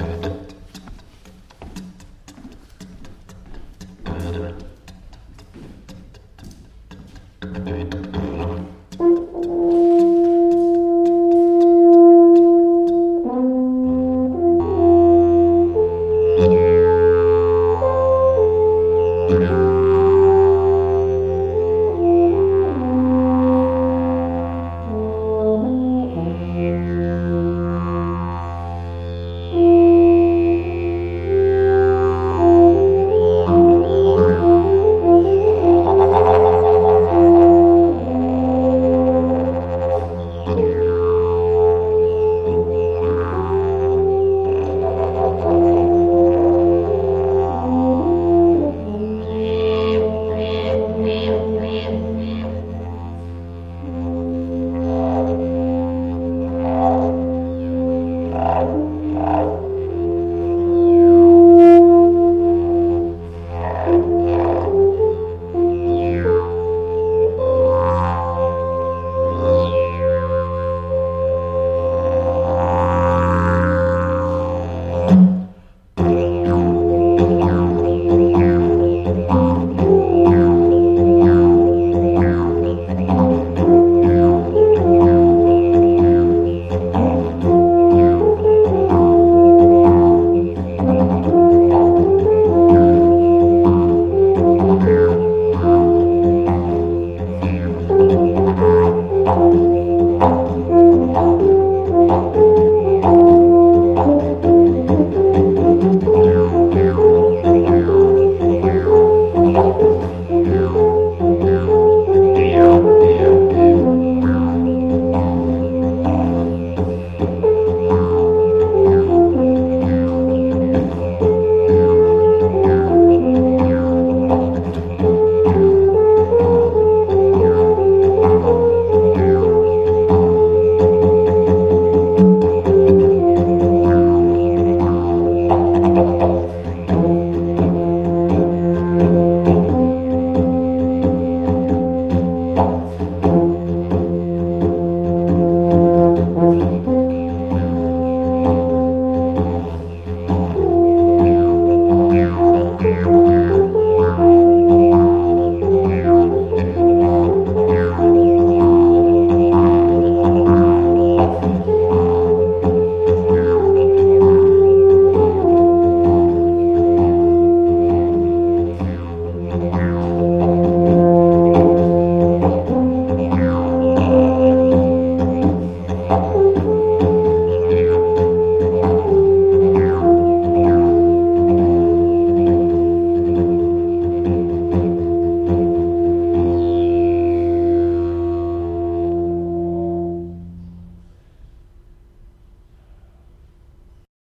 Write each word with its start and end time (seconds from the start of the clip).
Yeah. 0.00 0.29